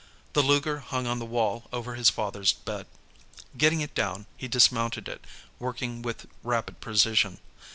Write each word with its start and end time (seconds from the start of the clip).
The 0.33 0.41
Luger 0.41 0.79
hung 0.79 1.05
on 1.05 1.19
the 1.19 1.25
wall 1.27 1.69
over 1.71 1.93
his 1.93 2.09
father's 2.09 2.53
bed. 2.53 2.87
Getting 3.55 3.81
it 3.81 3.93
down, 3.93 4.25
he 4.35 4.47
dismounted 4.47 5.07
it, 5.07 5.23
working 5.59 6.01
with 6.01 6.25
rapid 6.41 6.79
precision. 6.81 7.37